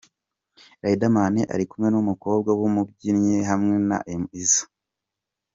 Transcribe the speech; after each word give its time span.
Riderman 0.85 1.35
ari 1.53 1.65
kumwe 1.69 1.87
n’umukobwa 1.91 2.49
w’umubyinnyi 2.59 3.37
hamwe 3.49 3.75
na 3.89 3.97
M 4.21 4.23
Izzo…. 4.41 4.63